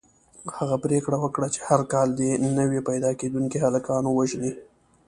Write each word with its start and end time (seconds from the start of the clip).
هغه 0.57 0.75
پرېکړه 0.83 1.17
وکړه 1.19 1.47
چې 1.55 1.59
هر 1.69 1.81
کال 1.93 2.07
دې 2.19 2.31
نوي 2.59 2.79
پیدا 2.89 3.11
کېدونکي 3.19 3.57
هلکان 3.65 4.03
ووژني. 4.07 4.51